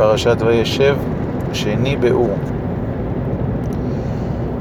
פרשת 0.00 0.42
וישב, 0.46 0.96
שני 1.52 1.96
באור. 1.96 2.36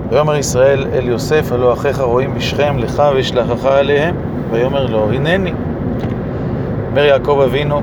ויאמר 0.09 0.35
ישראל 0.35 0.85
אל 0.93 1.07
יוסף, 1.07 1.51
הלא 1.51 1.73
אחיך 1.73 1.99
רואים 1.99 2.33
בשכם, 2.33 2.75
לך 2.77 3.03
ואשלחך 3.15 3.65
עליהם, 3.65 4.15
ויאמר 4.51 4.85
לו, 4.85 5.09
הנני. 5.11 5.53
אומר 6.89 7.05
יעקב 7.05 7.41
אבינו 7.45 7.81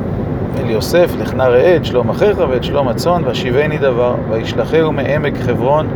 אל 0.59 0.71
יוסף, 0.71 1.11
לך 1.19 1.35
נא 1.35 1.43
ראה 1.43 1.77
את 1.77 1.85
שלום 1.85 2.11
אחיך 2.11 2.39
ואת 2.49 2.65
שלום 2.65 2.89
הצאן, 2.89 3.23
והשיבני 3.25 3.79
דבר, 3.79 4.15
וישלחהו 4.31 4.93
מעמק 4.93 5.37
חברון, 5.37 5.87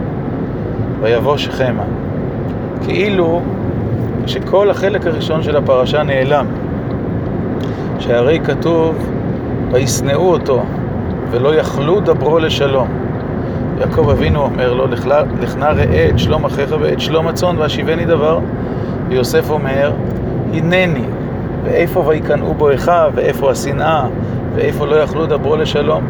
ויבוא 1.00 1.36
שכמה. 1.36 1.84
כאילו 2.84 3.42
שכל 4.26 4.70
החלק 4.70 5.06
הראשון 5.06 5.42
של 5.42 5.56
הפרשה 5.56 6.02
נעלם, 6.02 6.46
שהרי 7.98 8.40
כתוב, 8.44 8.94
וישנאו 9.72 10.32
אותו, 10.32 10.62
ולא 11.30 11.54
יכלו 11.54 12.00
דברו 12.00 12.38
לשלום. 12.38 12.88
יעקב 13.80 14.10
אבינו 14.10 14.42
אומר 14.42 14.72
לו, 14.72 14.86
לך 14.86 15.56
נא 15.56 15.64
ראה 15.64 16.08
את 16.10 16.18
שלום 16.18 16.44
אחיך 16.44 16.74
ואת 16.80 17.00
שלום 17.00 17.26
הצאן, 17.26 17.58
והשיבני 17.58 18.04
דבר. 18.04 18.38
ויוסף 19.08 19.50
אומר, 19.50 19.92
הנני, 20.52 21.04
ואיפה 21.64 22.00
ויקנאו 22.06 22.54
בו 22.54 22.74
אחיו, 22.74 23.10
ואיפה 23.14 23.50
השנאה, 23.50 24.04
ואיפה 24.54 24.86
לא 24.86 24.96
יכלו 24.96 25.26
דברו 25.26 25.56
לשלום. 25.56 26.04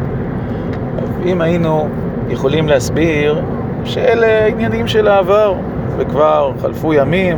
אם 1.25 1.41
היינו 1.41 1.87
יכולים 2.29 2.67
להסביר 2.67 3.41
שאלה 3.85 4.45
עניינים 4.45 4.87
של 4.87 5.07
העבר, 5.07 5.53
וכבר 5.97 6.51
חלפו 6.61 6.93
ימים, 6.93 7.37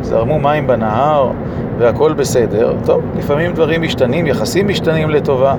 זרמו 0.00 0.38
מים 0.38 0.66
בנהר, 0.66 1.30
והכל 1.78 2.12
בסדר, 2.12 2.74
טוב, 2.84 3.02
לפעמים 3.18 3.52
דברים 3.52 3.82
משתנים, 3.82 4.26
יחסים 4.26 4.68
משתנים 4.68 5.10
לטובה, 5.10 5.54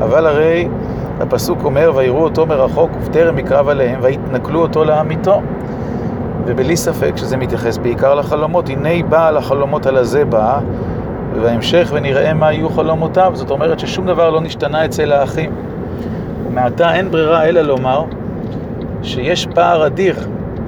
אבל 0.00 0.26
הרי 0.26 0.68
הפסוק 1.20 1.64
אומר, 1.64 1.92
ויראו 1.94 2.24
אותו 2.24 2.46
מרחוק 2.46 2.90
ובטרם 2.96 3.38
יקרב 3.38 3.68
עליהם, 3.68 3.98
ויתנכלו 4.02 4.62
אותו 4.62 4.84
לעמיתו. 4.84 5.40
ובלי 6.46 6.76
ספק 6.76 7.12
שזה 7.16 7.36
מתייחס 7.36 7.78
בעיקר 7.78 8.14
לחלומות. 8.14 8.68
הנה 8.68 9.02
בעל 9.08 9.36
החלומות 9.36 9.86
על 9.86 9.96
הזה 9.96 10.24
בא, 10.24 10.60
ובהמשך 11.34 11.90
ונראה 11.92 12.34
מה 12.34 12.52
יהיו 12.52 12.68
חלומותיו. 12.68 13.32
זאת 13.34 13.50
אומרת 13.50 13.78
ששום 13.78 14.06
דבר 14.06 14.30
לא 14.30 14.40
נשתנה 14.40 14.84
אצל 14.84 15.12
האחים. 15.12 15.52
ומעתה 16.46 16.94
אין 16.94 17.10
ברירה 17.10 17.44
אלא 17.44 17.60
לומר 17.60 18.04
שיש 19.02 19.46
פער 19.54 19.86
אדיר 19.86 20.16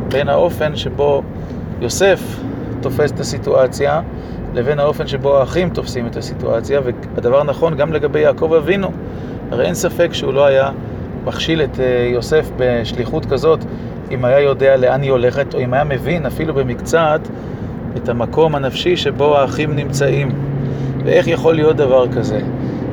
בין 0.08 0.28
האופן 0.28 0.77
שבו 0.77 1.22
יוסף 1.80 2.20
תופס 2.80 3.12
את 3.12 3.20
הסיטואציה 3.20 4.00
לבין 4.55 4.78
האופן 4.78 5.06
שבו 5.06 5.39
האחים 5.39 5.70
תופסים 5.70 6.06
את 6.06 6.17
הסיטואציה, 6.17 6.81
והדבר 6.84 7.42
נכון 7.42 7.77
גם 7.77 7.92
לגבי 7.92 8.20
יעקב 8.20 8.53
אבינו. 8.53 8.91
הרי 9.50 9.67
אין 9.67 9.75
ספק 9.75 10.09
שהוא 10.12 10.33
לא 10.33 10.47
היה 10.47 10.70
מכשיל 11.25 11.62
את 11.62 11.81
אה, 11.81 12.09
יוסף 12.12 12.50
בשליחות 12.56 13.27
כזאת 13.27 13.64
אם 14.11 14.25
היה 14.25 14.41
יודע 14.41 14.77
לאן 14.77 15.03
היא 15.03 15.11
הולכת, 15.11 15.55
או 15.55 15.61
אם 15.61 15.75
היה 15.75 15.84
מבין 15.84 16.27
אפילו 16.27 16.55
במקצת 16.55 17.20
את 17.97 18.09
המקום 18.09 18.55
הנפשי 18.55 18.97
שבו 18.97 19.39
האחים 19.39 19.77
נמצאים. 19.77 20.28
ואיך 21.05 21.27
יכול 21.27 21.55
להיות 21.55 21.77
דבר 21.77 22.12
כזה? 22.12 22.41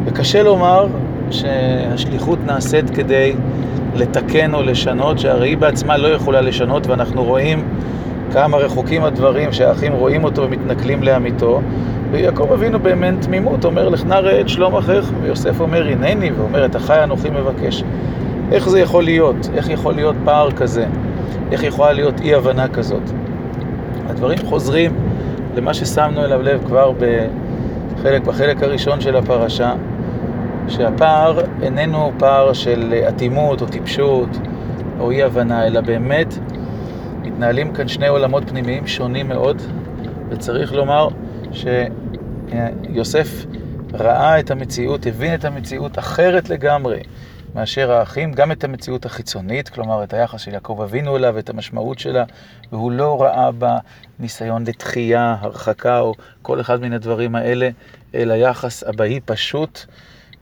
וקשה 0.06 0.44
לומר 0.44 0.88
שהשליחות 1.32 2.40
נעשית 2.46 2.90
כדי 2.90 3.34
לתקן 3.96 4.54
או 4.54 4.62
לשנות, 4.62 5.20
שהרי 5.20 5.50
היא 5.50 5.58
בעצמה 5.58 5.98
לא 5.98 6.08
יכולה 6.08 6.42
לשנות, 6.42 6.88
ואנחנו 6.88 7.24
רואים 7.24 7.64
כמה 8.34 8.58
רחוקים 8.58 9.04
הדברים 9.04 9.54
שהאחים 9.54 9.94
רואים 9.94 10.24
אותו 10.24 10.42
ומתנכלים 10.42 11.04
לאמיתו. 11.04 11.62
ויעקב 12.12 12.52
אבינו 12.52 12.80
באמת 12.80 13.22
תמימות, 13.22 13.66
אומר 13.66 13.90
לך 13.90 14.06
נא 14.06 14.14
ראה 14.14 14.42
את 14.42 14.50
שלום 14.50 14.76
אחיך, 14.76 15.12
ויוסף 15.22 15.62
אומר 15.62 15.88
הנני, 15.88 16.32
ואומר 16.32 16.66
את 16.66 16.76
אחי 16.76 17.04
אנוכי 17.04 17.30
מבקש. 17.30 17.84
איך 18.52 18.70
זה 18.70 18.80
יכול 18.80 19.04
להיות? 19.04 19.50
איך 19.56 19.70
יכול 19.70 19.94
להיות 19.94 20.16
פער 20.26 20.52
כזה? 20.52 20.86
איך 21.52 21.64
יכולה 21.64 21.94
להיות 21.94 22.22
אי 22.22 22.36
הבנה 22.36 22.68
כזאת? 22.68 23.02
הדברים 24.08 24.38
חוזרים 24.46 24.92
למה 25.56 25.74
ששמנו 25.74 26.24
אליו 26.24 26.42
לב 26.42 26.64
כבר 26.66 26.92
בחלק, 26.92 28.22
בחלק 28.22 28.64
הראשון 28.64 29.02
של 29.02 29.16
הפרשה, 29.16 29.74
שהפער 30.68 31.40
איננו 31.62 32.12
פער 32.18 32.54
של 32.54 32.94
אטימות 33.10 33.62
או 33.62 33.68
טיפשות 33.68 34.30
או 35.00 35.12
אי 35.12 35.24
הבנה, 35.24 35.68
אלא 35.68 35.82
באמת 35.82 36.34
מתנהלים 37.30 37.74
כאן 37.74 37.88
שני 37.88 38.08
עולמות 38.08 38.50
פנימיים 38.50 38.88
שונים 38.88 39.28
מאוד, 39.28 39.62
וצריך 40.30 40.74
לומר 40.74 41.08
שיוסף 41.52 43.46
ראה 43.94 44.40
את 44.40 44.52
המציאות, 44.52 45.06
הבין 45.06 45.34
את 45.34 45.46
המציאות 45.46 46.00
אחרת 46.00 46.50
לגמרי 46.50 47.00
מאשר 47.56 47.92
האחים, 47.92 48.34
גם 48.34 48.52
את 48.52 48.64
המציאות 48.64 49.06
החיצונית, 49.06 49.70
כלומר 49.70 50.04
את 50.04 50.14
היחס 50.14 50.42
של 50.42 50.54
יעקב 50.54 50.82
אבינו 50.84 51.18
אליו, 51.18 51.40
את 51.40 51.50
המשמעות 51.50 52.00
שלה, 52.00 52.24
והוא 52.72 52.92
לא 52.92 53.22
ראה 53.22 53.52
בה 53.52 53.78
ניסיון 54.20 54.64
לתחייה, 54.68 55.36
הרחקה 55.40 56.00
או 56.00 56.14
כל 56.42 56.62
אחד 56.62 56.82
מן 56.82 56.94
הדברים 56.94 57.36
האלה, 57.36 57.70
אלא 58.16 58.34
יחס 58.34 58.84
אבאי 58.84 59.20
פשוט, 59.26 59.86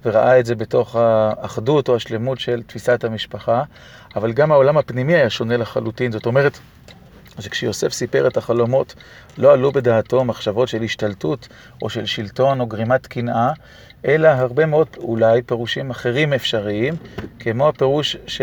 וראה 0.07 0.39
את 0.39 0.45
זה 0.45 0.55
בתוך 0.55 0.95
האחדות 0.95 1.89
או 1.89 1.95
השלמות 1.95 2.39
של 2.39 2.63
תפיסת 2.67 3.03
המשפחה, 3.03 3.63
אבל 4.15 4.31
גם 4.31 4.51
העולם 4.51 4.77
הפנימי 4.77 5.15
היה 5.15 5.29
שונה 5.29 5.57
לחלוטין, 5.57 6.11
זאת 6.11 6.25
אומרת, 6.25 6.59
שכשיוסף 7.39 7.93
סיפר 7.93 8.27
את 8.27 8.37
החלומות, 8.37 8.95
לא 9.37 9.53
עלו 9.53 9.71
בדעתו 9.71 10.23
מחשבות 10.23 10.67
של 10.67 10.83
השתלטות 10.83 11.47
או 11.81 11.89
של 11.89 12.05
שלטון 12.05 12.59
או 12.59 12.65
גרימת 12.65 13.07
קנאה, 13.07 13.51
אלא 14.05 14.27
הרבה 14.27 14.65
מאוד 14.65 14.87
אולי 14.97 15.41
פירושים 15.41 15.89
אחרים 15.89 16.33
אפשריים, 16.33 16.93
כמו 17.39 17.67
הפירוש, 17.67 18.17
ש... 18.27 18.41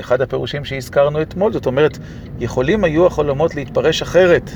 אחד 0.00 0.20
הפירושים 0.20 0.64
שהזכרנו 0.64 1.22
אתמול, 1.22 1.52
זאת 1.52 1.66
אומרת, 1.66 1.98
יכולים 2.38 2.84
היו 2.84 3.06
החלומות 3.06 3.54
להתפרש 3.54 4.02
אחרת. 4.02 4.50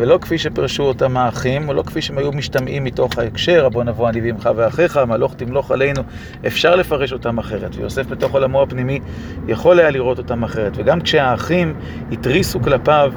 ולא 0.00 0.18
כפי 0.20 0.38
שפרשו 0.38 0.82
אותם 0.82 1.16
האחים, 1.16 1.68
או 1.68 1.74
לא 1.74 1.82
כפי 1.82 2.02
שהם 2.02 2.18
היו 2.18 2.32
משתמעים 2.32 2.84
מתוך 2.84 3.18
ההקשר, 3.18 3.68
בוא 3.68 3.84
נבוא 3.84 4.08
אני 4.08 4.20
ועמך 4.20 4.50
ואחיך, 4.56 4.96
המלוך 4.96 5.34
תמלוך 5.34 5.70
עלינו, 5.70 6.02
אפשר 6.46 6.76
לפרש 6.76 7.12
אותם 7.12 7.38
אחרת, 7.38 7.76
ויוסף 7.76 8.06
בתוך 8.06 8.32
עולמו 8.32 8.62
הפנימי 8.62 9.00
יכול 9.48 9.80
היה 9.80 9.90
לראות 9.90 10.18
אותם 10.18 10.42
אחרת. 10.42 10.72
וגם 10.76 11.00
כשהאחים 11.00 11.74
התריסו 12.12 12.60
כלפיו, 12.60 13.12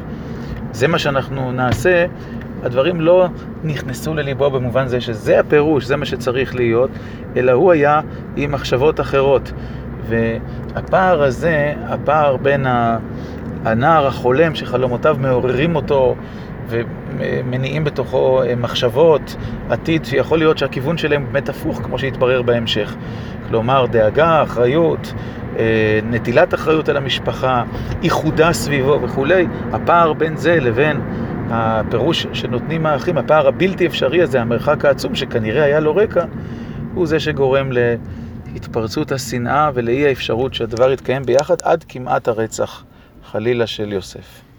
זה 0.71 0.88
מה 0.88 0.99
שאנחנו 0.99 1.51
נעשה, 1.51 2.05
הדברים 2.63 3.01
לא 3.01 3.27
נכנסו 3.63 4.13
לליבו 4.13 4.50
במובן 4.50 4.88
זה 4.88 5.01
שזה 5.01 5.39
הפירוש, 5.39 5.85
זה 5.85 5.95
מה 5.95 6.05
שצריך 6.05 6.55
להיות, 6.55 6.89
אלא 7.35 7.51
הוא 7.51 7.71
היה 7.71 8.01
עם 8.35 8.51
מחשבות 8.51 9.00
אחרות. 9.00 9.51
והפער 10.09 11.23
הזה, 11.23 11.73
הפער 11.85 12.38
בין 12.38 12.65
הנער 13.65 14.07
החולם 14.07 14.55
שחלומותיו 14.55 15.17
מעוררים 15.19 15.75
אותו 15.75 16.15
ומניעים 16.68 17.84
בתוכו 17.84 18.44
אה, 18.44 18.56
מחשבות, 18.56 19.35
עתיד, 19.69 20.06
שיכול 20.06 20.38
להיות 20.38 20.57
שהכיוון 20.57 20.97
שלהם 20.97 21.25
באמת 21.25 21.50
הפוך, 21.50 21.81
כמו 21.84 22.00
שהתברר 22.00 22.41
בהמשך. 22.41 22.96
כלומר, 23.47 23.85
דאגה, 23.85 24.44
אחריות, 24.44 25.13
אה, 25.59 26.00
נטילת 26.03 26.53
אחריות 26.53 26.90
על 26.90 26.97
המשפחה, 26.97 27.63
איחודה 28.03 28.53
סביבו 28.53 29.01
וכולי, 29.01 29.47
הפער 29.72 30.13
בין 30.13 30.38
זה 30.38 30.59
לבין 30.59 31.01
הפירוש 31.50 32.28
שנותנים 32.34 32.85
האחים, 32.85 33.18
הפער 33.18 33.47
הבלתי 33.47 33.88
אפשרי 33.88 34.22
הזה, 34.22 34.41
המרחק 34.41 34.85
העצום 34.85 35.16
שכנראה 35.16 35.63
היה 35.63 35.80
לו 35.80 35.95
רקע, 35.95 36.25
הוא 36.94 37.07
זה 37.07 37.19
שגורם 37.19 37.69
להתפרצות 38.53 39.12
השנאה 39.12 39.69
ולאי 39.74 40.07
האפשרות 40.07 40.53
שהדבר 40.53 40.91
יתקיים 40.91 41.24
ביחד 41.24 41.56
עד 41.63 41.85
כמעט 41.90 42.28
הרצח, 42.28 42.84
חלילה, 43.31 43.68
של 43.68 43.94
יוסף. 43.94 44.53